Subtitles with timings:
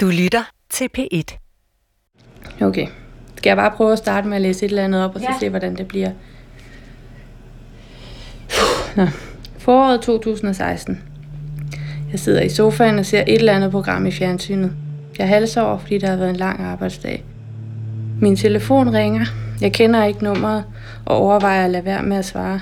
[0.00, 1.38] Du lytter til P1.
[2.60, 2.86] Okay.
[3.36, 5.26] Skal jeg bare prøve at starte med at læse et eller andet op, og så
[5.30, 5.38] ja.
[5.40, 6.10] se, hvordan det bliver?
[8.96, 9.06] Nå.
[9.58, 11.02] Foråret 2016.
[12.12, 14.72] Jeg sidder i sofaen og ser et eller andet program i fjernsynet.
[15.18, 17.24] Jeg halser over, fordi der har været en lang arbejdsdag.
[18.20, 19.26] Min telefon ringer.
[19.60, 20.64] Jeg kender ikke nummeret
[21.04, 22.60] og overvejer at lade være med at svare.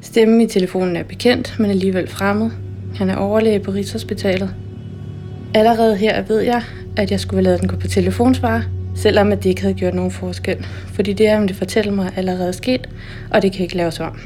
[0.00, 2.50] Stemmen i telefonen er bekendt, men alligevel fremmed.
[2.96, 4.54] Han er overlæge på Rigshospitalet.
[5.54, 6.62] Allerede her ved jeg,
[6.96, 8.64] at jeg skulle have lavet den gå på telefonsvar,
[8.96, 10.66] selvom at det ikke havde gjort nogen forskel.
[10.86, 12.88] Fordi det, han det fortæller mig, er allerede sket,
[13.30, 14.20] og det kan ikke laves om.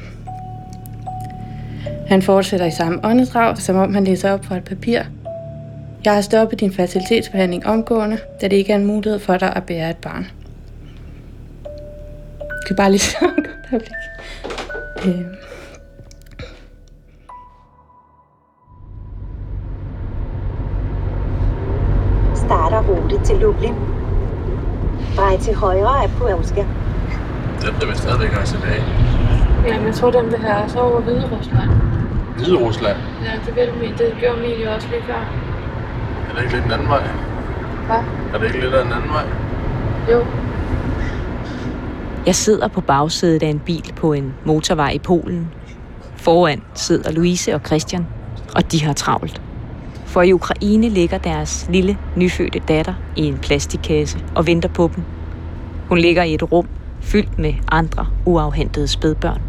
[2.06, 5.02] Han fortsætter i samme åndedrag, som om han læser op fra et papir.
[6.05, 9.64] Jeg har stoppet din fertilitetsbehandling omgående, da det ikke er en mulighed for dig at
[9.64, 10.27] bære et barn.
[12.50, 13.16] Du kan bare lige så
[13.70, 13.91] godt
[15.06, 15.25] øh.
[23.41, 23.75] Til Lublin.
[25.17, 26.64] Drej til højre af Puelska.
[27.62, 28.84] Den der vil stadigvæk rejse tilbage.
[29.67, 31.70] Ja, men jeg tror, den vil have så over Hvide Rusland.
[32.37, 32.97] Hvide Rusland.
[33.25, 35.14] Ja, det, vil, Emil- det gjorde Emilie også lige før.
[36.31, 37.03] Er det ikke lidt en anden vej?
[37.87, 37.97] Hvad?
[38.34, 39.25] Er det ikke lidt af en anden vej?
[40.12, 40.25] Jo.
[42.27, 45.51] Jeg sidder på bagsædet af en bil på en motorvej i Polen.
[46.17, 48.07] Foran sidder Louise og Christian,
[48.57, 49.42] og de har travlt.
[50.11, 55.05] For i Ukraine ligger deres lille, nyfødte datter i en plastikkasse og venter på dem.
[55.89, 56.69] Hun ligger i et rum
[57.00, 59.42] fyldt med andre uafhentede spædbørn.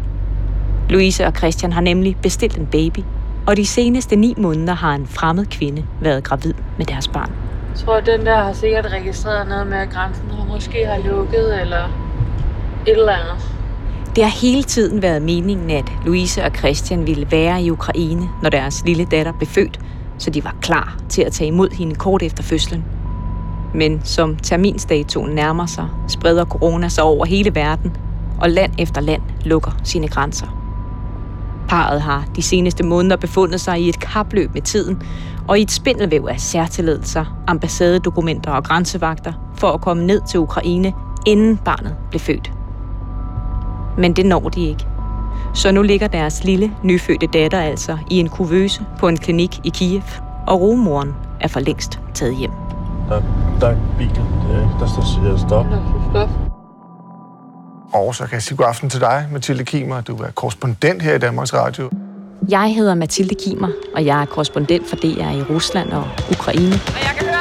[0.90, 2.98] Louise og Christian har nemlig bestilt en baby,
[3.46, 7.32] og de seneste ni måneder har en fremmed kvinde været gravid med deres barn.
[7.70, 10.98] Jeg tror, at den der har sikkert registreret noget med, at grænsen har måske har
[11.10, 11.84] lukket, eller
[12.86, 13.54] et eller andet.
[14.16, 18.50] Det har hele tiden været meningen, at Louise og Christian ville være i Ukraine, når
[18.50, 19.80] deres lille datter blev født,
[20.22, 22.84] så de var klar til at tage imod hende kort efter fødslen.
[23.74, 27.96] Men som terminsdatoen nærmer sig, spreder corona sig over hele verden,
[28.40, 30.46] og land efter land lukker sine grænser.
[31.68, 35.02] Parret har de seneste måneder befundet sig i et kapløb med tiden,
[35.48, 40.92] og i et spindelvæv af særtilladelser, ambassadedokumenter og grænsevagter for at komme ned til Ukraine,
[41.26, 42.52] inden barnet blev født.
[43.98, 44.91] Men det når de ikke.
[45.54, 49.68] Så nu ligger deres lille, nyfødte datter altså i en kuvøse på en klinik i
[49.68, 50.02] Kiev,
[50.46, 52.50] og rumoren er for længst taget hjem.
[53.08, 53.22] Der,
[53.60, 55.66] der er en bil, der, der står stop.
[56.10, 56.28] Stop.
[57.92, 60.00] Og så kan jeg sige god aften til dig, Mathilde Kimer.
[60.00, 61.90] Du er korrespondent her i Danmarks Radio.
[62.48, 66.74] Jeg hedder Mathilde Kimer, og jeg er korrespondent for DR i Rusland og Ukraine.
[66.74, 67.31] Og jeg kan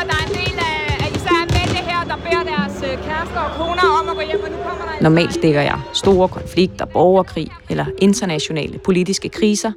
[3.57, 5.01] koner om at gå hjem, og nu kommer der...
[5.01, 9.71] Normalt dækker jeg store konflikter, borgerkrig eller internationale politiske kriser.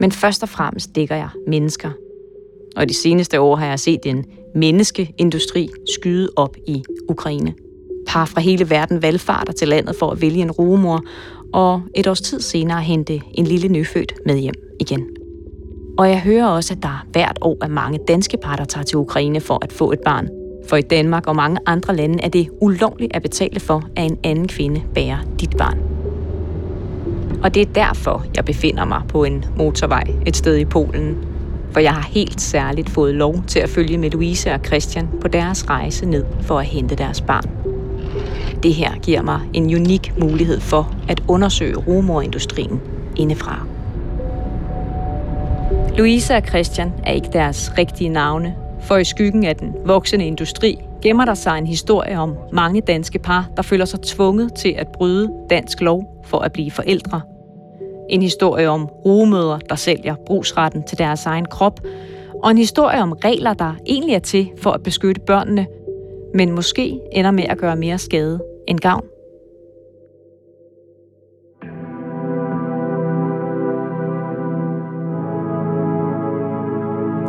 [0.00, 1.90] Men først og fremmest dækker jeg mennesker.
[2.76, 4.24] Og de seneste år har jeg set en
[4.54, 7.54] menneskeindustri skyde op i Ukraine.
[8.08, 11.04] Par fra hele verden valgfarter til landet for at vælge en rumor,
[11.52, 15.06] og et års tid senere hente en lille nyfødt med hjem igen.
[15.98, 18.98] Og jeg hører også, at der hvert år er mange danske par, der tager til
[18.98, 20.45] Ukraine for at få et barn.
[20.68, 24.18] For i Danmark og mange andre lande er det ulovligt at betale for, at en
[24.24, 25.78] anden kvinde bærer dit barn.
[27.42, 31.24] Og det er derfor, jeg befinder mig på en motorvej et sted i Polen.
[31.72, 35.28] For jeg har helt særligt fået lov til at følge med Louise og Christian på
[35.28, 37.50] deres rejse ned for at hente deres barn.
[38.62, 42.80] Det her giver mig en unik mulighed for at undersøge rumorindustrien
[43.16, 43.66] indefra.
[45.96, 48.54] Louise og Christian er ikke deres rigtige navne,
[48.86, 53.18] for i skyggen af den voksende industri gemmer der sig en historie om mange danske
[53.18, 57.20] par, der føler sig tvunget til at bryde dansk lov for at blive forældre.
[58.10, 61.80] En historie om rugemøder, der sælger brugsretten til deres egen krop,
[62.42, 65.66] og en historie om regler, der egentlig er til for at beskytte børnene,
[66.34, 69.04] men måske ender med at gøre mere skade end gavn.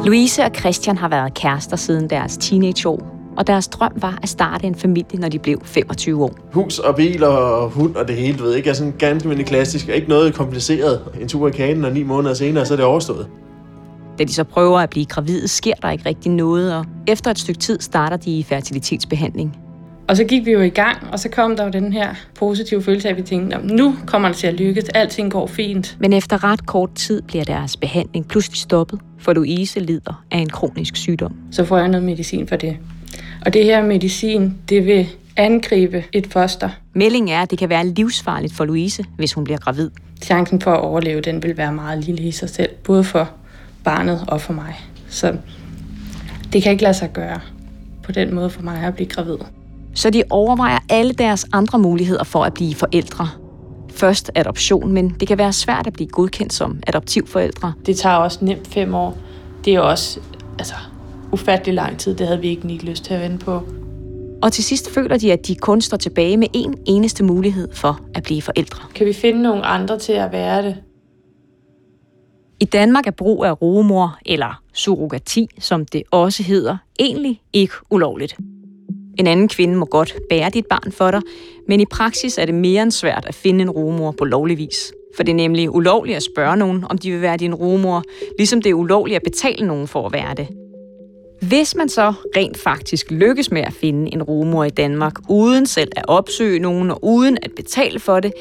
[0.08, 4.68] Louise og Christian har været kærester siden deres teenageår, og deres drøm var at starte
[4.68, 6.38] en familie, når de blev 25 år.
[6.54, 9.46] Hus og bil og hund og det hele, du ved ikke, er sådan ganske almindelig
[9.46, 9.90] klassisk.
[9.90, 11.02] Ikke noget kompliceret.
[11.22, 13.28] En tur i kanen, og ni måneder senere, så er det overstået.
[14.20, 17.40] Da de så prøver at blive gravide, sker der ikke rigtig noget, og efter et
[17.40, 19.58] stykke tid starter de i fertilitetsbehandling.
[20.10, 22.84] Og så gik vi jo i gang, og så kom der jo den her positive
[22.84, 25.98] følelse af, at vi tænkte, "Nå, nu kommer det til at lykkes, alting går fint.
[26.00, 30.50] Men efter ret kort tid bliver deres behandling pludselig stoppet, for Louise lider af en
[30.50, 31.34] kronisk sygdom.
[31.52, 32.78] Så får jeg noget medicin for det.
[33.46, 36.70] Og det her medicin, det vil angribe et foster.
[36.94, 39.90] Meldingen er, at det kan være livsfarligt for Louise, hvis hun bliver gravid.
[40.22, 43.30] Chancen for at overleve, den vil være meget lille i sig selv, både for
[43.84, 44.76] barnet og for mig.
[45.10, 45.38] Så
[46.54, 47.40] det kan ikke lade sig gøre
[48.04, 49.38] på den måde for mig at blive gravid.
[49.94, 53.30] Så de overvejer alle deres andre muligheder for at blive forældre.
[53.98, 57.74] Først adoption, men det kan være svært at blive godkendt som adoptivforældre.
[57.86, 59.18] Det tager også nemt fem år.
[59.66, 60.20] Det er også
[60.60, 60.74] altså,
[61.32, 62.16] ufattelig lang tid.
[62.16, 63.62] Det havde vi ikke lyst til at vente på.
[64.42, 68.00] Og til sidst føler de, at de kun står tilbage med en eneste mulighed for
[68.14, 68.80] at blive forældre.
[68.96, 70.76] Kan vi finde nogle andre til at være det?
[72.60, 78.38] I Danmark er brug af rugemor, eller surrogati, som det også hedder, egentlig ikke ulovligt.
[79.20, 81.22] En anden kvinde må godt bære dit barn for dig,
[81.68, 84.94] men i praksis er det mere end svært at finde en rumor på lovlig vis.
[85.16, 88.04] For det er nemlig ulovligt at spørge nogen, om de vil være din rumor,
[88.38, 90.48] ligesom det er ulovligt at betale nogen for at være det.
[91.42, 95.92] Hvis man så rent faktisk lykkes med at finde en rumor i Danmark, uden selv
[95.96, 98.34] at opsøge nogen og uden at betale for det,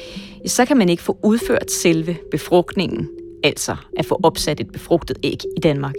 [0.45, 3.09] så kan man ikke få udført selve befrugtningen,
[3.43, 5.95] altså at få opsat et befrugtet æg i Danmark.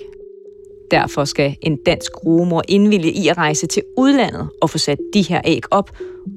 [0.91, 5.23] Derfor skal en dansk rumor indvilge i at rejse til udlandet og få sat de
[5.23, 5.91] her æg op,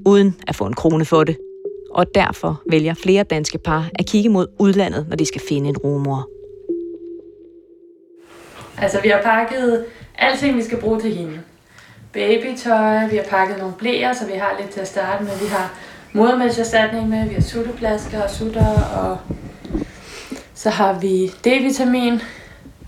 [0.06, 1.38] uden at få en krone for det.
[1.92, 5.78] Og derfor vælger flere danske par at kigge mod udlandet, når de skal finde en
[5.78, 6.30] rumor.
[8.78, 9.86] Altså, vi har pakket
[10.18, 11.40] alting, vi skal bruge til hende.
[12.14, 15.32] Babytøj, vi har pakket nogle blæer, så vi har lidt til at starte med.
[15.42, 15.80] Vi har
[16.14, 19.18] modermælserstatning med, vi har sutteflasker og sutter, og
[20.54, 22.22] så har vi D-vitamin,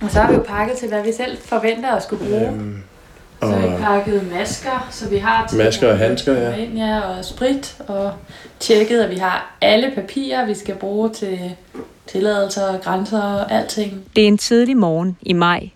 [0.04, 2.48] og så har vi jo pakket til, hvad vi selv forventer at skulle bruge.
[2.48, 2.84] Øhm,
[3.40, 6.56] og så har vi pakket masker, så vi har til masker og handsker, ja.
[6.56, 8.14] Ind, ja, og sprit, og
[8.60, 11.56] tjekket, at vi har alle papirer, vi skal bruge til
[12.08, 14.04] tilladelser, grænser og alting.
[14.16, 15.70] Det er en tidlig morgen i maj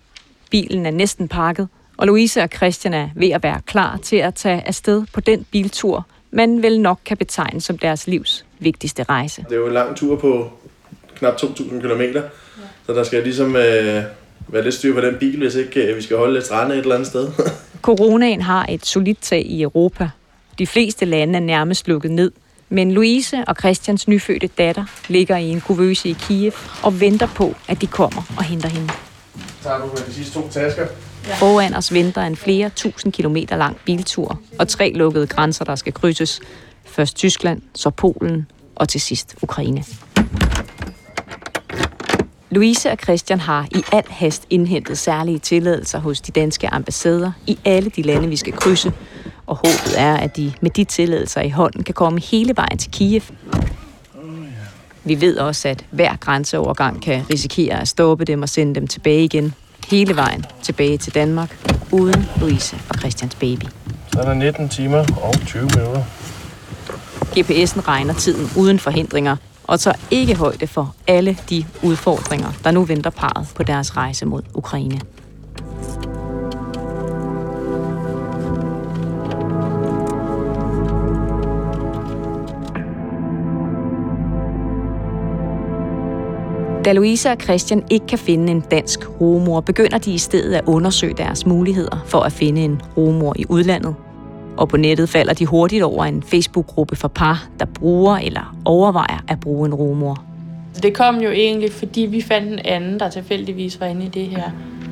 [0.50, 4.34] Bilen er næsten pakket, og Louise og Christian er ved at være klar til at
[4.34, 9.44] tage afsted på den biltur, man vel nok kan betegne som deres livs vigtigste rejse.
[9.48, 10.50] Det er jo en lang tur på
[11.14, 12.20] knap 2.000 km, ja.
[12.88, 14.02] Så der skal ligesom øh,
[14.48, 16.80] være lidt styr på den bil, hvis ikke øh, vi skal holde lidt strande et
[16.80, 17.28] eller andet sted.
[17.82, 20.10] Coronaen har et solidt tag i Europa.
[20.58, 22.32] De fleste lande er nærmest lukket ned,
[22.68, 26.52] men Louise og Christians nyfødte datter ligger i en kuvøse i Kiev
[26.82, 28.92] og venter på, at de kommer og henter hende
[29.62, 30.86] tager du med de sidste to tasker.
[31.28, 31.34] Ja.
[31.34, 35.92] Foran os venter en flere tusind kilometer lang biltur og tre lukkede grænser, der skal
[35.92, 36.40] krydses.
[36.84, 39.84] Først Tyskland, så Polen og til sidst Ukraine.
[42.50, 47.58] Louise og Christian har i al hast indhentet særlige tilladelser hos de danske ambassader i
[47.64, 48.92] alle de lande, vi skal krydse.
[49.46, 52.90] Og håbet er, at de med de tilladelser i hånden kan komme hele vejen til
[52.90, 53.22] Kiev.
[55.04, 59.24] Vi ved også, at hver grænseovergang kan risikere at stoppe dem og sende dem tilbage
[59.24, 59.54] igen.
[59.90, 63.64] Hele vejen tilbage til Danmark, uden Louise og Christians baby.
[64.12, 66.02] Så er der 19 timer og 20 minutter.
[67.36, 69.36] GPS'en regner tiden uden forhindringer,
[69.68, 74.26] og tager ikke højde for alle de udfordringer, der nu venter parret på deres rejse
[74.26, 75.00] mod Ukraine.
[86.84, 90.64] Da Louise og Christian ikke kan finde en dansk rumor, begynder de i stedet at
[90.66, 93.94] undersøge deres muligheder for at finde en rumor i udlandet.
[94.58, 99.24] Og på nettet falder de hurtigt over en Facebook-gruppe for par, der bruger eller overvejer
[99.28, 100.24] at bruge en rumor.
[100.82, 104.26] Det kom jo egentlig, fordi vi fandt en anden, der tilfældigvis var inde i det
[104.26, 104.50] her.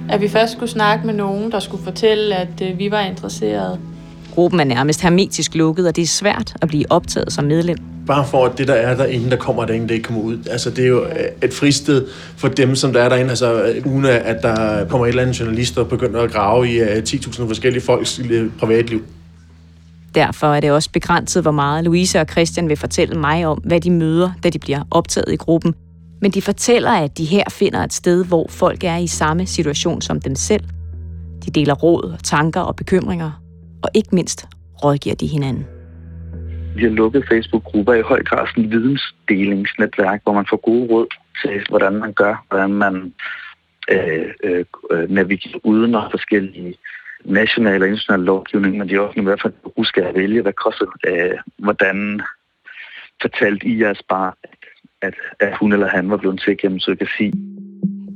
[0.08, 3.78] At vi først skulle snakke med nogen, der skulle fortælle, at øh, vi var interesserede.
[4.34, 8.26] Gruppen er nærmest hermetisk lukket, og det er svært at blive optaget som medlem bare
[8.26, 10.38] for at det, der er derinde, der kommer derinde, det ikke kommer ud.
[10.50, 12.06] Altså, det er jo øh, et fristed
[12.36, 13.30] for dem, som der er derinde.
[13.30, 17.42] Altså, uden at der kommer et eller andet journalist og begynder at grave i 10.000
[17.42, 18.20] øh, forskellige folks
[18.58, 19.02] privatliv.
[20.16, 23.80] Derfor er det også begrænset, hvor meget Louise og Christian vil fortælle mig om, hvad
[23.80, 25.74] de møder, da de bliver optaget i gruppen.
[26.20, 30.00] Men de fortæller, at de her finder et sted, hvor folk er i samme situation
[30.00, 30.64] som dem selv.
[31.46, 33.30] De deler råd, tanker og bekymringer,
[33.82, 34.48] og ikke mindst
[34.84, 35.66] rådgiver de hinanden.
[36.76, 41.06] Vi har lukket Facebook-grupper i høj grad sådan et vidensdelingsnetværk, hvor man får gode råd
[41.42, 43.12] til, hvordan man gør, hvordan man
[43.90, 46.74] øh, øh, øh navigerer uden og forskellige
[47.28, 50.52] nationale og internationale lovgivning, men de er også i hvert fald huske at vælge, hvad
[50.52, 52.20] koster, øh, hvordan
[53.22, 54.34] fortalte I jeres barn,
[55.02, 57.32] at, at hun eller han var blevet til gennem surrogasi.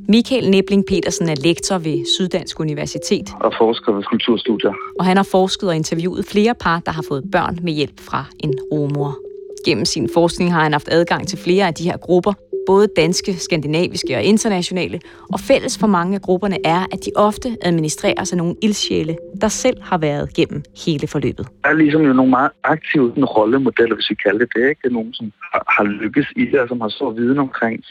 [0.09, 3.29] Michael Nebling Petersen er lektor ved Syddansk Universitet.
[3.41, 4.73] Og forsker ved kulturstudier.
[4.99, 8.25] Og han har forsket og interviewet flere par, der har fået børn med hjælp fra
[8.45, 9.19] en rumor.
[9.67, 12.33] Gennem sin forskning har han haft adgang til flere af de her grupper,
[12.67, 15.01] både danske, skandinaviske og internationale,
[15.33, 19.49] og fælles for mange af grupperne er, at de ofte administrerer sig nogle ildsjæle, der
[19.49, 21.47] selv har været gennem hele forløbet.
[21.65, 24.69] Der er ligesom jo nogle meget aktive rollemodeller, hvis vi kalder det det.
[24.69, 24.81] Ikke?
[24.83, 25.33] Det er nogen, som
[25.69, 27.85] har lykkes i det, og som har stor viden omkring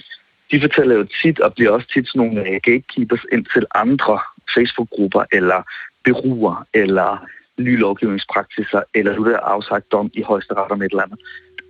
[0.51, 4.19] de fortæller jo tit, og bliver også tit sådan nogle øh, gatekeepers ind til andre
[4.55, 5.63] Facebook-grupper eller
[6.03, 7.25] beruer, eller
[7.59, 11.19] nye lovgivningspraksiser, eller nu der er afsagt dom i højesteret om et eller andet.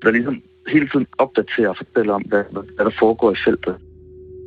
[0.02, 2.44] Der ligesom hele tiden opdaterer og fortæller om, hvad,
[2.76, 3.76] hvad der foregår i feltet.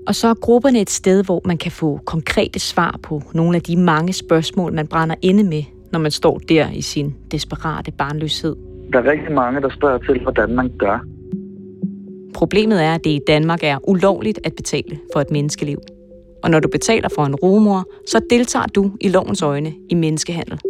[0.06, 3.62] Og så er grupperne et sted, hvor man kan få konkrete svar på nogle af
[3.62, 5.62] de mange spørgsmål, man brænder inde med,
[5.92, 8.56] når man står der i sin desperate barnløshed.
[8.92, 10.98] Der er rigtig mange, der spørger til, hvordan man gør.
[12.34, 15.78] Problemet er, at det i Danmark er ulovligt at betale for et menneskeliv.
[16.42, 20.60] Og når du betaler for en rumor, så deltager du i lovens øjne i menneskehandel.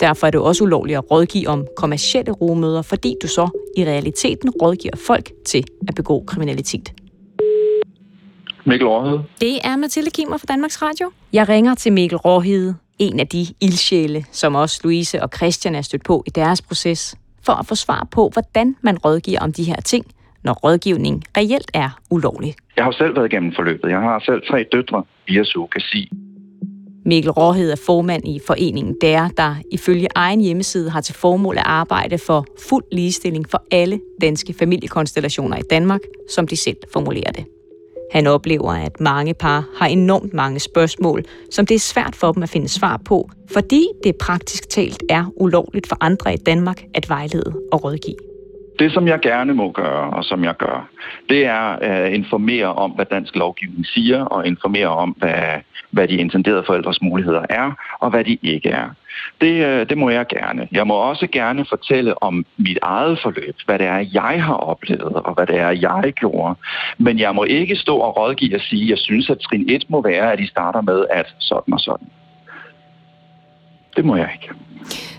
[0.00, 4.50] Derfor er det også ulovligt at rådgive om kommersielle rumøder, fordi du så i realiteten
[4.50, 6.92] rådgiver folk til at begå kriminalitet.
[8.66, 9.24] Mikkel Råhede.
[9.40, 11.10] Det er Mathilde Kimmer fra Danmarks Radio.
[11.32, 15.82] Jeg ringer til Mikkel Råhede, en af de ildsjæle, som også Louise og Christian er
[15.82, 19.64] stødt på i deres proces, for at få svar på, hvordan man rådgiver om de
[19.64, 20.06] her ting,
[20.44, 22.54] når rådgivning reelt er ulovlig.
[22.76, 23.88] Jeg har selv været igennem forløbet.
[23.88, 26.12] Jeg har selv tre døtre via surrogasi.
[27.08, 31.62] Mikkel Råhed er formand i foreningen DER, der ifølge egen hjemmeside har til formål at
[31.66, 36.00] arbejde for fuld ligestilling for alle danske familiekonstellationer i Danmark,
[36.30, 37.44] som de selv formulerer det.
[38.12, 42.42] Han oplever, at mange par har enormt mange spørgsmål, som det er svært for dem
[42.42, 47.08] at finde svar på, fordi det praktisk talt er ulovligt for andre i Danmark at
[47.08, 48.27] vejlede og rådgive.
[48.78, 50.88] Det, som jeg gerne må gøre, og som jeg gør,
[51.28, 55.42] det er at informere om, hvad dansk lovgivning siger, og informere om, hvad,
[55.90, 58.88] hvad de intenderede forældres muligheder er, og hvad de ikke er.
[59.40, 60.68] Det, øh, det må jeg gerne.
[60.72, 65.14] Jeg må også gerne fortælle om mit eget forløb, hvad det er, jeg har oplevet,
[65.14, 66.54] og hvad det er, jeg gjorde.
[66.98, 69.84] Men jeg må ikke stå og rådgive og sige, at jeg synes, at trin 1
[69.88, 72.08] må være, at I starter med at sådan og sådan.
[73.98, 74.48] Det må jeg ikke.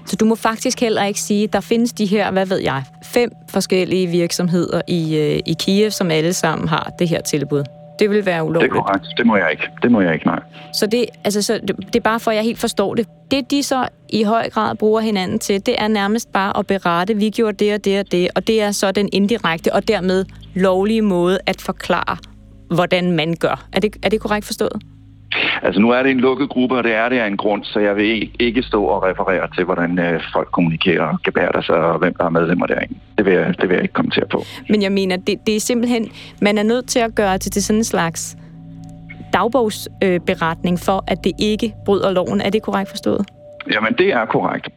[0.06, 3.32] Så du må faktisk heller ikke sige, der findes de her, hvad ved jeg, fem
[3.50, 7.64] forskellige virksomheder i, øh, i Kiev, som alle sammen har det her tilbud.
[8.00, 8.74] Det vil være ulovligt.
[8.74, 9.06] Det er korrekt.
[9.18, 9.64] Det må jeg ikke.
[9.82, 10.40] Det må jeg ikke, nej.
[10.74, 13.08] Så det, altså, så det, det er bare for, at jeg helt forstår det.
[13.32, 17.18] Det, de så i høj grad bruger hinanden til, det er nærmest bare at berette,
[17.18, 20.26] vi gjorde det og det og det, og det er så den indirekte og dermed
[20.54, 22.18] lovlige måde at forklare,
[22.76, 23.68] hvordan man gør.
[23.74, 24.82] Er det, er det korrekt forstået?
[25.64, 27.80] Altså nu er det en lukket gruppe, og det er det af en grund, så
[27.80, 32.00] jeg vil ikke stå og referere til, hvordan øh, folk kommunikerer og gebærer sig, og
[32.00, 33.00] hvem der er medlemmer derinde.
[33.18, 34.44] Det vil jeg, det vil jeg ikke kommentere på.
[34.70, 36.12] Men jeg mener, det, det er simpelthen,
[36.42, 38.38] man er nødt til at gøre det til sådan en slags
[39.34, 42.42] dagbogsberetning øh, for, at det ikke bryder loven.
[42.42, 43.26] Er det korrekt forstået?
[43.72, 44.70] Jamen, det er korrekt.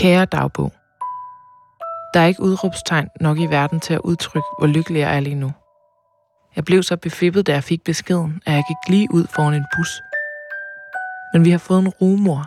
[0.00, 0.72] Kære dagbog.
[2.14, 5.34] Der er ikke udråbstegn nok i verden til at udtrykke, hvor lykkelig jeg er lige
[5.34, 5.50] nu.
[6.58, 9.64] Jeg blev så befippet, da jeg fik beskeden, at jeg gik lige ud foran en
[9.76, 10.02] bus.
[11.32, 12.46] Men vi har fået en rumor.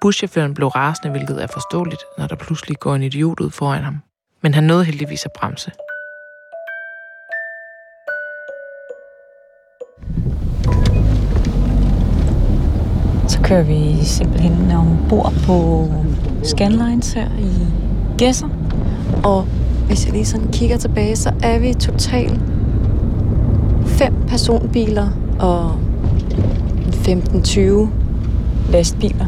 [0.00, 3.98] Buschaufføren blev rasende, hvilket er forståeligt, når der pludselig går en idiot ud foran ham.
[4.42, 5.70] Men han nåede heldigvis at bremse.
[13.28, 15.88] Så kører vi simpelthen ombord på
[16.44, 17.66] Scanlines her i
[18.18, 18.48] Gæsser.
[19.24, 19.48] Og
[19.90, 22.40] hvis jeg lige sådan kigger tilbage, så er vi totalt
[23.86, 25.72] fem personbiler og
[26.90, 27.88] 15-20
[28.70, 29.26] lastbiler.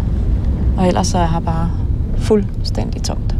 [0.76, 1.70] Og ellers så er her bare
[2.18, 3.34] fuldstændig tomt.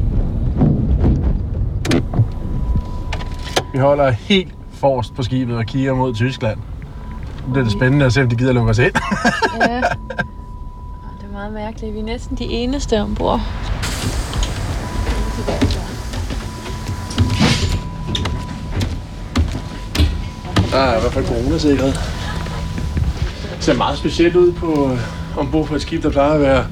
[3.73, 6.59] Vi holder helt forrest på skibet og kigger mod Tyskland.
[7.47, 8.93] Nu bliver det spændende at se, om de gider lukke os ind.
[9.69, 9.76] ja.
[9.76, 11.95] Det er meget mærkeligt.
[11.95, 13.41] Vi er næsten de eneste ombord.
[20.73, 21.93] Der er i hvert fald coronasikkerhed.
[23.57, 26.67] Det ser meget specielt ud på øh, ombord på et skib, der plejer at være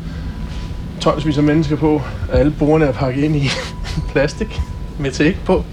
[1.00, 2.02] tonsvis af mennesker på.
[2.32, 3.48] Alle bordene er pakket ind i
[4.12, 4.60] plastik
[4.98, 5.64] med tape på.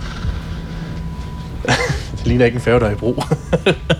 [2.17, 3.23] det ligner ikke en færge, der er i brug.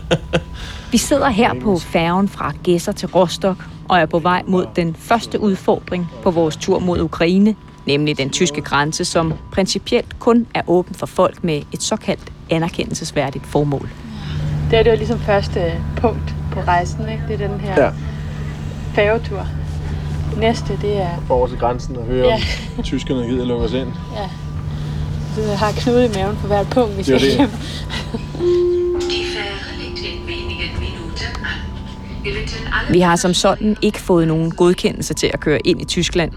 [0.92, 4.96] Vi sidder her på færgen fra Gæsser til Rostock og er på vej mod den
[4.96, 7.56] første udfordring på vores tur mod Ukraine,
[7.86, 13.46] nemlig den tyske grænse, som principielt kun er åben for folk med et såkaldt anerkendelsesværdigt
[13.46, 13.90] formål.
[14.72, 17.24] Det er det jo ligesom første punkt på rejsen, ikke?
[17.28, 17.90] Det er den her Ja.
[18.94, 19.48] færgetur.
[20.38, 21.10] Næste, det er...
[21.30, 22.40] Over til grænsen og høre, Ja.
[22.78, 23.88] om tyskerne gider lukke os ind.
[24.16, 24.30] Ja.
[25.42, 27.36] Det har knude i maven for hvert punkt, vi skal det.
[27.38, 27.50] hjem.
[32.90, 36.32] Vi har som sådan ikke fået nogen godkendelse til at køre ind i Tyskland.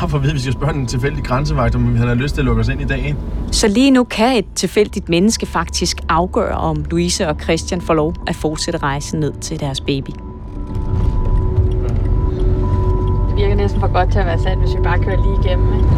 [0.00, 2.34] Bare for at vide, hvis vi skal spørge en tilfældig grænsevagt, om han har lyst
[2.34, 3.14] til at lukke os ind i dag.
[3.52, 8.14] Så lige nu kan et tilfældigt menneske faktisk afgøre, om Louise og Christian får lov
[8.26, 10.10] at fortsætte rejsen ned til deres baby.
[13.28, 15.74] Det virker næsten for godt til at være sandt, hvis vi bare kører lige igennem,
[15.74, 15.88] ikke?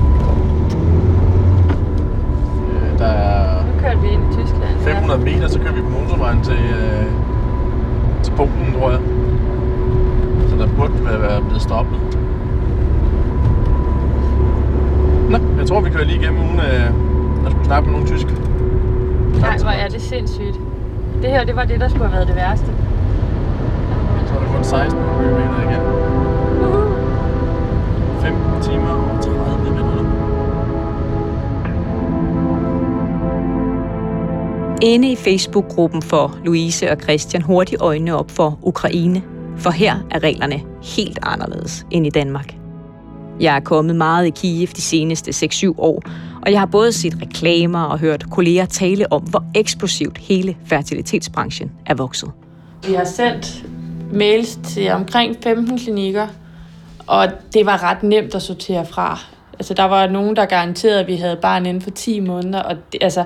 [2.98, 4.80] Der er Nu kører vi ind i Tyskland.
[4.80, 7.35] 500 meter, så kører vi på motorvejen til, øh, til
[8.36, 9.00] Polen, tror jeg.
[10.50, 11.98] Så der burde være- blevet stoppet.
[15.30, 16.86] Nå, jeg tror, vi kører lige igennem uden øh,
[17.46, 18.26] at skulle snakke med nogen tysk.
[19.40, 20.60] Nej, hvor er det sindssygt.
[21.22, 22.66] Det her, det var det, der skulle have været det værste.
[24.26, 25.82] Så er det kun 16 km igen.
[28.20, 29.35] 15 timer og 30
[34.82, 39.22] Inde i Facebook-gruppen for Louise og Christian hurtigt øjnene op for Ukraine,
[39.56, 40.60] for her er reglerne
[40.96, 42.54] helt anderledes end i Danmark.
[43.40, 46.02] Jeg er kommet meget i Kiev de seneste 6-7 år,
[46.42, 51.72] og jeg har både set reklamer og hørt kolleger tale om, hvor eksplosivt hele fertilitetsbranchen
[51.86, 52.30] er vokset.
[52.86, 53.64] Vi har sendt
[54.12, 56.26] mails til omkring 15 klinikker,
[57.06, 59.20] og det var ret nemt at sortere fra.
[59.52, 62.76] Altså, der var nogen, der garanterede, at vi havde barn inden for 10 måneder, og
[62.92, 63.24] det, altså,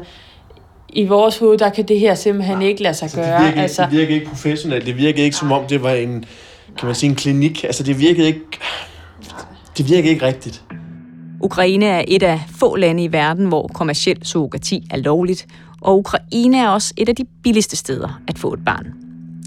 [0.93, 3.45] i vores hoved, der kan det her simpelthen ikke lade sig Det gøre.
[3.45, 4.87] virker, altså, det virker ikke professionelt.
[4.87, 6.25] Det virker ikke som om, det var en,
[6.79, 7.65] kan man sige, en klinik.
[7.65, 8.41] Altså, det virkede ikke...
[9.79, 10.63] Det virker ikke rigtigt.
[11.41, 15.47] Ukraine er et af få lande i verden, hvor kommersiel surrogati er lovligt,
[15.81, 18.87] og Ukraine er også et af de billigste steder at få et barn.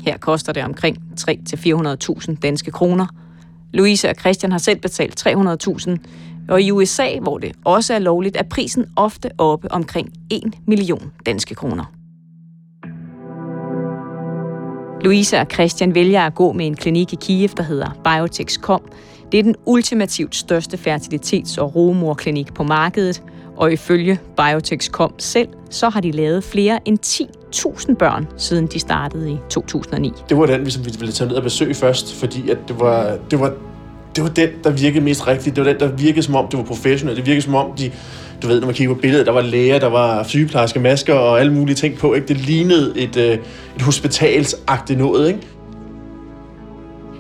[0.05, 3.07] Her koster det omkring 300-400.000 danske kroner.
[3.73, 5.97] Louise og Christian har selv betalt 300.000,
[6.49, 11.11] og i USA, hvor det også er lovligt, er prisen ofte oppe omkring 1 million
[11.25, 11.85] danske kroner.
[15.03, 18.81] Louise og Christian vælger at gå med en klinik i Kiev, der hedder Biotech.com.
[19.31, 23.23] Det er den ultimativt største fertilitets- og rumorklinik på markedet,
[23.57, 29.31] og ifølge Biotech.com selv, så har de lavet flere end 10.000 børn, siden de startede
[29.31, 30.11] i 2009.
[30.29, 33.17] Det var den, som vi ville tage ned og besøge først, fordi at det var,
[33.31, 33.53] det var,
[34.15, 35.55] det var den, der virkede mest rigtigt.
[35.55, 37.17] Det var den, der virkede som om, det var professionelt.
[37.17, 37.91] Det virkede som om, de,
[38.41, 41.39] du ved, når man kigger på billedet, der var læger, der var sygeplejersker, masker og
[41.39, 42.13] alle mulige ting på.
[42.13, 42.27] Ikke?
[42.27, 43.37] Det lignede et, øh,
[43.75, 45.39] et hospitalsagtigt noget, ikke?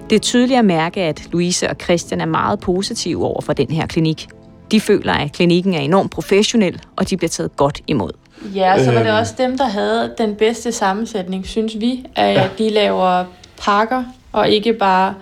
[0.09, 3.67] Det er tydeligt at mærke, at Louise og Christian er meget positive over for den
[3.71, 4.27] her klinik.
[4.71, 8.11] De føler, at klinikken er enormt professionel, og de bliver taget godt imod.
[8.55, 9.17] Ja, og så var det Øhm.
[9.19, 12.47] også dem, der havde den bedste sammensætning, synes vi, at ja.
[12.57, 13.23] de laver
[13.61, 15.13] pakker, og ikke bare,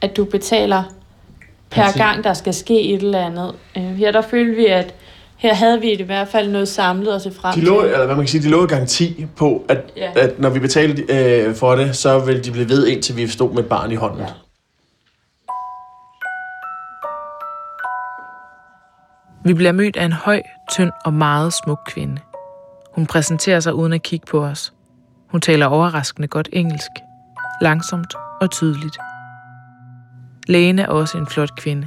[0.00, 0.82] at du betaler
[1.74, 2.00] per Præcis.
[2.00, 3.54] gang, der skal ske et eller andet.
[3.76, 4.94] Øh, Her der følte vi, at
[5.36, 7.68] her havde vi i hvert fald noget samlet at se frem De til.
[7.68, 10.10] lå, eller hvad man kan sige, de lå garanti på, at, ja.
[10.16, 13.50] at når vi betalte øh, for det, så ville de blive ved, indtil vi stod
[13.52, 14.20] med et barn i hånden.
[14.20, 14.26] Ja.
[19.44, 22.20] Vi bliver mødt af en høj, tynd og meget smuk kvinde.
[22.94, 24.72] Hun præsenterer sig uden at kigge på os.
[25.30, 26.90] Hun taler overraskende godt engelsk.
[27.62, 28.96] Langsomt og tydeligt.
[30.48, 31.86] Lægen er også en flot kvinde.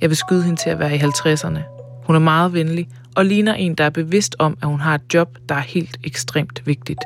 [0.00, 1.60] Jeg vil skyde hende til at være i 50'erne.
[2.06, 5.14] Hun er meget venlig og ligner en, der er bevidst om, at hun har et
[5.14, 7.00] job, der er helt ekstremt vigtigt.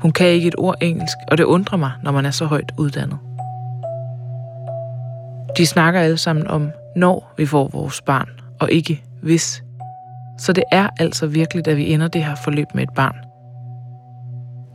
[0.00, 2.72] Hun kan ikke et ord engelsk, og det undrer mig, når man er så højt
[2.78, 3.18] uddannet.
[5.56, 8.28] De snakker alle sammen om, når vi får vores barn,
[8.60, 9.62] og ikke hvis.
[10.38, 13.16] Så det er altså virkelig, at vi ender det her forløb med et barn.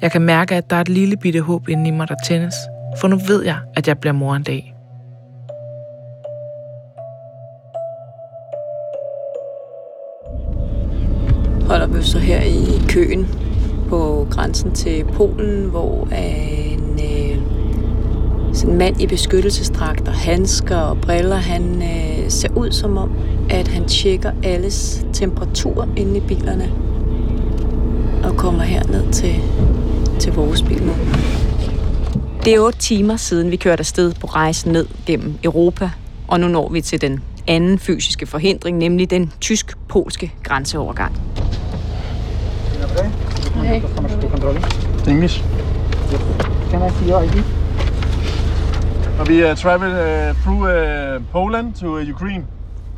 [0.02, 2.56] Jeg kan mærke, at der er et lille bitte håb inde i mig, der tændes,
[3.00, 4.77] for nu ved jeg, at jeg bliver mor en dag.
[12.88, 13.28] Køen
[13.89, 17.38] på grænsen til Polen, hvor en øh,
[18.54, 23.12] sådan en mand i beskyttelsesdragter, handsker og briller, han øh, ser ud som om,
[23.50, 26.71] at han tjekker alles temperatur inde i bilerne
[28.23, 29.36] og kommer herned til,
[30.19, 30.93] til vores bil nu.
[32.45, 35.89] Det er otte timer siden, vi kørte afsted på rejsen ned gennem Europa,
[36.28, 41.15] og nu når vi til den anden fysiske forhindring, nemlig den tysk-polske grænseovergang.
[43.64, 43.82] Hey.
[45.08, 45.44] English.
[46.72, 47.44] Can I see your ID?
[49.20, 52.44] Og vi uh, travel uh, through uh, Poland to uh, Ukraine.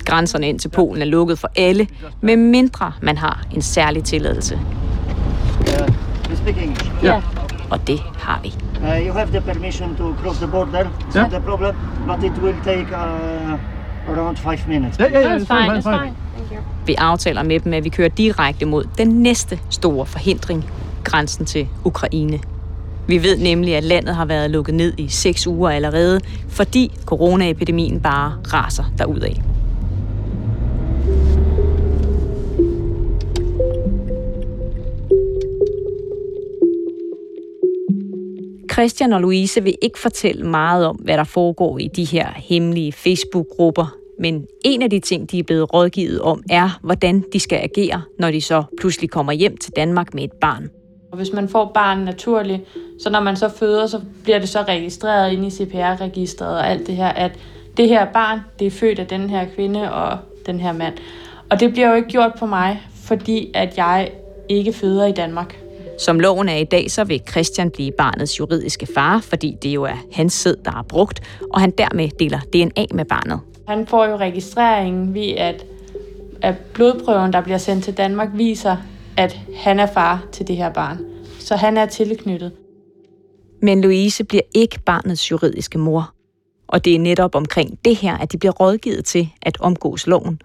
[0.05, 1.87] Grænserne ind til Polen er lukket for alle,
[2.21, 4.55] med mindre man har en særlig tilladelse.
[4.55, 5.87] Uh,
[6.29, 6.91] you speak English?
[7.03, 7.21] Ja.
[7.69, 8.53] Og det har vi.
[8.81, 10.83] Uh, you have the permission to cross the border.
[10.83, 11.31] It's Yeah.
[11.31, 11.75] not a problem,
[12.07, 14.99] but it will take uh, around five minutes.
[14.99, 15.37] Ja, ja, ja.
[15.37, 15.97] That's fine, that's fine.
[15.97, 16.28] Thank you.
[16.85, 20.71] Vi aftaler med dem, at vi kører direkte mod den næste store forhindring,
[21.03, 22.39] grænsen til Ukraine.
[23.07, 27.99] Vi ved nemlig, at landet har været lukket ned i seks uger allerede, fordi coronaepidemien
[27.99, 29.35] bare raser derudad.
[38.71, 42.91] Christian og Louise vil ikke fortælle meget om, hvad der foregår i de her hemmelige
[42.91, 43.98] Facebook-grupper.
[44.19, 48.01] Men en af de ting, de er blevet rådgivet om, er, hvordan de skal agere,
[48.19, 50.69] når de så pludselig kommer hjem til Danmark med et barn.
[51.11, 52.61] Og hvis man får barn naturligt,
[52.99, 56.87] så når man så føder, så bliver det så registreret ind i CPR-registret og alt
[56.87, 57.31] det her, at
[57.77, 60.93] det her barn, det er født af den her kvinde og den her mand.
[61.49, 64.11] Og det bliver jo ikke gjort på mig, fordi at jeg
[64.49, 65.59] ikke føder i Danmark.
[65.99, 69.83] Som loven er i dag, så vil Christian blive barnets juridiske far, fordi det jo
[69.83, 71.21] er hans sæd, der er brugt,
[71.53, 73.39] og han dermed deler DNA med barnet.
[73.69, 75.65] Han får jo registreringen ved, at,
[76.41, 78.77] at blodprøven, der bliver sendt til Danmark, viser,
[79.17, 80.99] at han er far til det her barn.
[81.39, 82.51] Så han er tilknyttet.
[83.61, 86.13] Men Louise bliver ikke barnets juridiske mor.
[86.67, 90.41] Og det er netop omkring det her, at de bliver rådgivet til at omgås loven.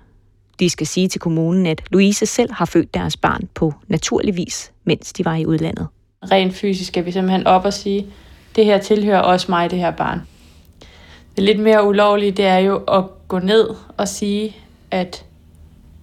[0.61, 4.73] De skal sige til kommunen, at Louise selv har født deres barn på naturlig vis,
[4.85, 5.87] mens de var i udlandet.
[6.31, 8.07] Rent fysisk skal vi simpelthen op og sige,
[8.57, 10.21] det her tilhører også mig, det her barn.
[11.37, 14.57] Det lidt mere ulovlige, det er jo at gå ned og sige,
[14.91, 15.25] at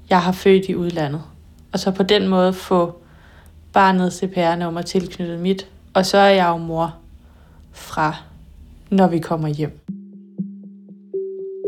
[0.10, 1.22] jeg har født i udlandet.
[1.74, 2.94] Og så på den måde få
[3.74, 5.68] barnet CPR-nummer tilknyttet mit.
[5.94, 6.96] Og så er jeg jo mor
[7.72, 8.16] fra,
[8.90, 9.80] når vi kommer hjem.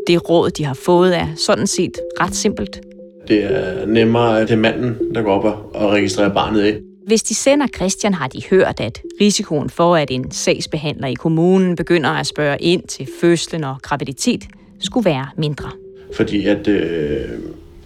[0.07, 2.81] Det råd, de har fået, er sådan set ret simpelt.
[3.27, 6.79] Det er nemmere, at det er manden, der går op og registrerer barnet af.
[7.07, 11.75] Hvis de sender Christian, har de hørt, at risikoen for, at en sagsbehandler i kommunen
[11.75, 14.43] begynder at spørge ind til fødslen og graviditet,
[14.79, 15.69] skulle være mindre.
[16.15, 17.29] Fordi at øh,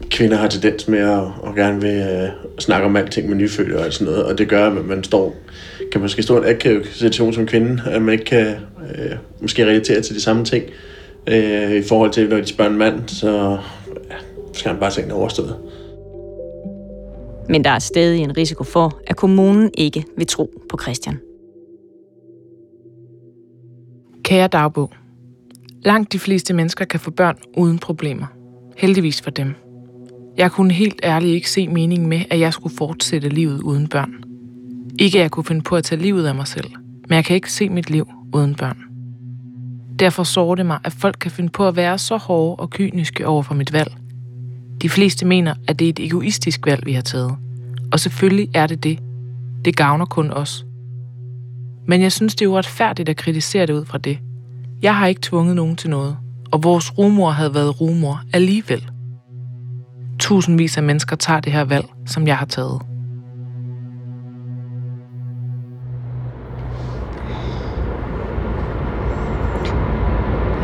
[0.10, 3.94] kvinder har tendens med at, at gerne vil øh, snakke om alting med nyfødte og
[3.94, 5.36] sådan noget, og det gør, at man står,
[5.92, 8.48] kan måske stå i en akavet situation som kvinde, at man ikke kan
[8.96, 10.64] øh, måske relatere til de samme ting
[11.28, 13.58] øh, i forhold til, når de spørger en mand, så
[14.10, 14.16] ja,
[14.54, 15.56] skal han bare tænke overstået.
[17.50, 21.20] Men der er stadig en risiko for, at kommunen ikke vil tro på Christian.
[24.24, 24.92] Kære dagbog.
[25.82, 28.26] Langt de fleste mennesker kan få børn uden problemer.
[28.78, 29.56] Heldigvis for dem.
[30.38, 34.14] Jeg kunne helt ærligt ikke se meningen med, at jeg skulle fortsætte livet uden børn.
[35.00, 36.70] Ikke at jeg kunne finde på at tage livet af mig selv,
[37.10, 38.78] men jeg kan ikke se mit liv uden børn.
[40.00, 43.28] Derfor sårer det mig, at folk kan finde på at være så hårde og kyniske
[43.28, 43.98] over for mit valg.
[44.82, 47.36] De fleste mener, at det er et egoistisk valg, vi har taget.
[47.92, 49.00] Og selvfølgelig er det det.
[49.66, 50.66] Det gavner kun os.
[51.88, 54.20] Men jeg synes, det er uretfærdigt at kritisere det ud fra det.
[54.82, 56.18] Jeg har ikke tvunget nogen til noget,
[56.52, 58.90] og vores rumor havde været rumor alligevel.
[60.20, 62.82] Tusindvis af mennesker tager det her valg, som jeg har taget.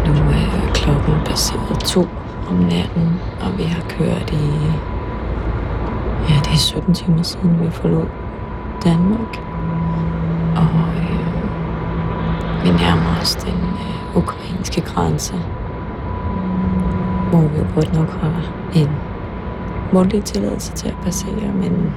[0.06, 2.08] Nu er klokken passeret to
[2.54, 4.46] om natten, og vi har kørt i...
[6.30, 8.06] Ja, det er 17 timer siden, vi forlod
[8.84, 9.40] Danmark.
[10.56, 11.34] Og øh,
[12.64, 15.34] vi nærmer os den øh, ukrainske grænse,
[17.30, 18.90] hvor vi jo godt nok har en
[19.94, 21.94] mundtlig tilladelse til at passere, men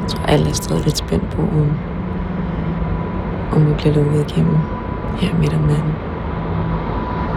[0.00, 1.72] jeg tror, alle er stadig lidt spændt på, om,
[3.52, 4.56] om vi bliver lukket igennem
[5.20, 6.05] her midt om natten.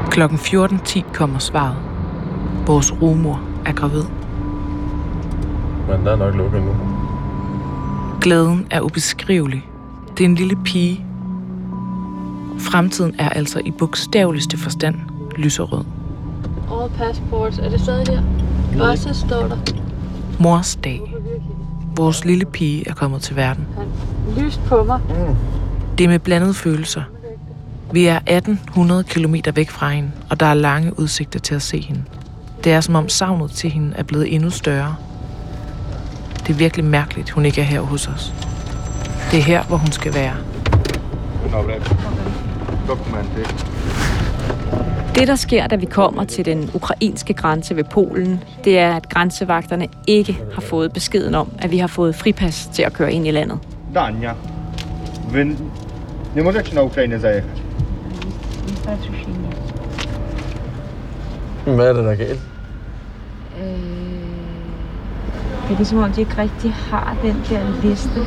[0.09, 1.75] Klokken 14.10 kommer svaret.
[2.67, 4.03] Vores rumor er gravid.
[5.87, 6.71] Men der er nok lukket nu.
[8.21, 9.65] Glæden er ubeskrivelig.
[10.17, 11.05] Det er en lille pige.
[12.59, 14.95] Fremtiden er altså i bogstaveligste forstand
[15.35, 15.85] lyserød.
[16.71, 18.21] All passports, er det stadig der?
[18.81, 19.57] Også står der.
[20.39, 21.15] Mors dag.
[21.95, 23.67] Vores lille pige er kommet til verden.
[24.37, 24.99] Lyst på mig.
[25.97, 27.01] Det er med blandede følelser.
[27.91, 31.79] Vi er 1800 km væk fra hende, og der er lange udsigter til at se
[31.79, 32.03] hende.
[32.63, 34.95] Det er som om savnet til hende er blevet endnu større.
[36.39, 38.33] Det er virkelig mærkeligt, hun ikke er her hos os.
[39.31, 40.35] Det er her, hvor hun skal være.
[45.15, 49.09] Det, der sker, da vi kommer til den ukrainske grænse ved Polen, det er, at
[49.09, 53.27] grænsevagterne ikke har fået beskeden om, at vi har fået fripas til at køre ind
[53.27, 53.59] i landet.
[53.93, 54.33] Dania.
[55.33, 55.55] Wy
[56.35, 57.68] nie możecie na Ukrainę zajechać.
[61.65, 62.39] Hvad er det, der er galt?
[65.67, 68.19] Det er ligesom om, de ikke rigtig har den der liste.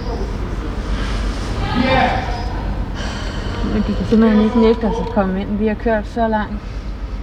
[3.73, 5.59] Men de kan simpelthen ikke nægte os at komme ind.
[5.59, 6.55] Vi har kørt så langt.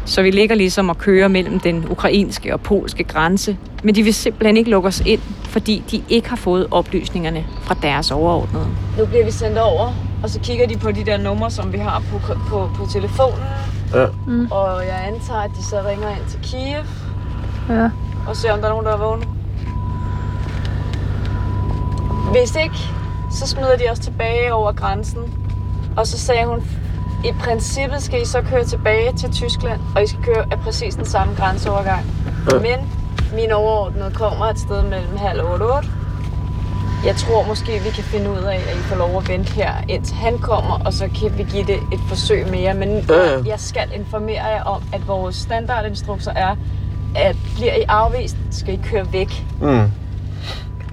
[0.05, 4.13] Så vi ligger ligesom og kører mellem den ukrainske og polske grænse, men de vil
[4.13, 8.67] simpelthen ikke lukke os ind, fordi de ikke har fået oplysningerne fra deres overordnede.
[8.97, 11.77] Nu bliver vi sendt over, og så kigger de på de der numre, som vi
[11.77, 13.43] har på, på, på telefonen.
[13.93, 14.05] Ja.
[14.27, 14.47] Mm.
[14.51, 16.83] Og jeg antager, at de så ringer ind til Kiev
[17.69, 17.89] Ja.
[18.27, 19.25] og ser, om der er nogen, der er vågne.
[22.31, 22.75] Hvis ikke,
[23.31, 25.21] så smider de os tilbage over grænsen.
[25.97, 26.63] Og så sagde hun,
[27.25, 30.95] i princippet skal I så køre tilbage til Tyskland, og I skal køre af præcis
[30.95, 32.05] den samme grænseovergang.
[32.51, 32.59] Ja.
[32.59, 32.91] Men
[33.33, 35.89] min overordnede kommer et sted mellem halv og otte, otte.
[37.05, 39.73] Jeg tror måske, vi kan finde ud af, at I får lov at vente her,
[39.89, 42.73] indtil han kommer, og så kan vi give det et forsøg mere.
[42.73, 43.43] Men Ja, ja.
[43.45, 46.55] jeg skal informere jer om, at vores standardinstrukser er,
[47.15, 49.45] at bliver I afvist, skal I køre væk.
[49.61, 49.91] Mm.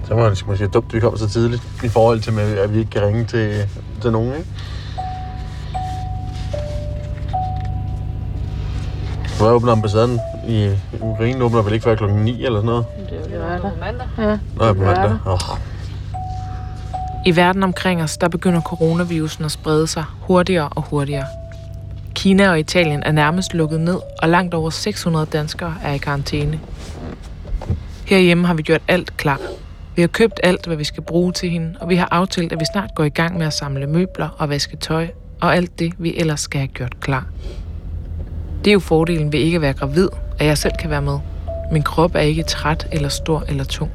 [0.07, 2.73] Så må det måske dumt, at vi kommer så tidligt i forhold til, med, at
[2.73, 3.69] vi ikke kan ringe til,
[4.01, 4.45] til nogen, ikke?
[9.37, 10.69] Hvor åbner ambassaden i
[11.01, 11.43] Ukraine?
[11.43, 12.85] Åbner vel ikke før klokken 9 eller sådan noget?
[13.09, 13.71] Det er jo lørdag.
[13.79, 14.07] mandag.
[14.17, 14.37] Ja.
[14.65, 15.17] Nå, på mandag.
[15.25, 15.57] Oh.
[17.27, 21.25] I verden omkring os, der begynder coronavirusen at sprede sig hurtigere og hurtigere.
[22.15, 26.59] Kina og Italien er nærmest lukket ned, og langt over 600 danskere er i karantæne.
[28.05, 29.39] Herhjemme har vi gjort alt klar.
[29.95, 32.59] Vi har købt alt, hvad vi skal bruge til hende, og vi har aftalt, at
[32.59, 35.07] vi snart går i gang med at samle møbler og vaske tøj,
[35.41, 37.25] og alt det, vi ellers skal have gjort klar.
[38.63, 40.09] Det er jo fordelen ved ikke at være gravid,
[40.39, 41.19] at jeg selv kan være med.
[41.71, 43.91] Min krop er ikke træt eller stor eller tung.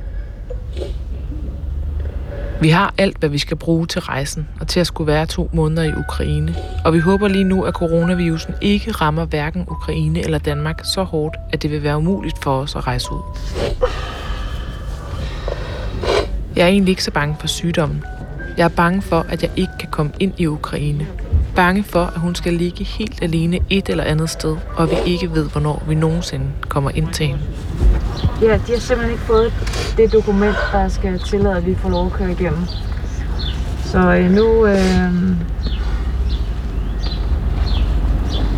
[2.62, 5.50] Vi har alt, hvad vi skal bruge til rejsen og til at skulle være to
[5.52, 6.54] måneder i Ukraine.
[6.84, 11.36] Og vi håber lige nu, at coronavirusen ikke rammer hverken Ukraine eller Danmark så hårdt,
[11.52, 13.20] at det vil være umuligt for os at rejse ud.
[16.56, 18.04] Jeg er egentlig ikke så bange for sygdommen.
[18.56, 21.06] Jeg er bange for, at jeg ikke kan komme ind i Ukraine.
[21.56, 25.32] Bange for, at hun skal ligge helt alene et eller andet sted, og vi ikke
[25.32, 27.42] ved, hvornår vi nogensinde kommer ind til hende.
[28.42, 29.52] Ja, de har simpelthen ikke fået
[29.96, 32.64] det dokument, der skal tillade, at vi får lov at køre igennem.
[33.84, 34.66] Så øh, nu...
[34.66, 35.12] Øh,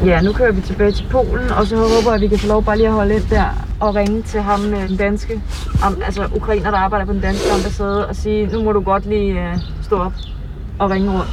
[0.07, 2.47] ja, nu kører vi tilbage til Polen, og så håber jeg, at vi kan få
[2.47, 5.43] lov bare lige at holde ind der og ringe til ham, øh, den danske,
[5.85, 9.07] om, altså ukrainer, der arbejder på den danske ambassade, og sige, nu må du godt
[9.07, 10.13] lige øh, stå op
[10.79, 11.31] og ringe rundt.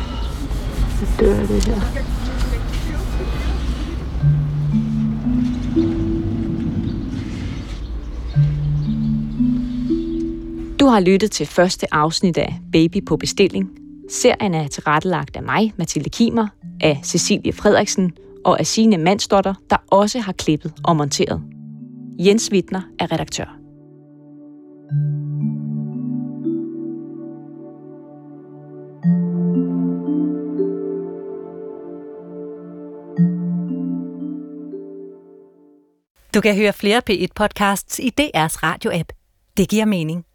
[0.99, 2.01] Så dør det her.
[10.81, 13.69] Du har lyttet til første afsnit af Baby på bestilling.
[14.09, 16.47] Serien er tilrettelagt af mig, Mathilde Kimer,
[16.81, 18.11] af Cecilie Frederiksen
[18.45, 21.41] og af sine Mandsdotter, der også har klippet og monteret.
[22.19, 23.57] Jens Wittner er redaktør.
[36.33, 39.11] Du kan høre flere P1-podcasts i DR's radio-app.
[39.57, 40.25] Det giver mening.